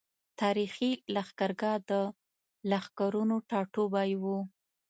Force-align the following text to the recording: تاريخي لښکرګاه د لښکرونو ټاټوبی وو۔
تاريخي 0.41 0.91
لښکرګاه 1.13 1.79
د 1.89 1.91
لښکرونو 2.69 3.35
ټاټوبی 3.49 4.11
وو۔ 4.21 4.37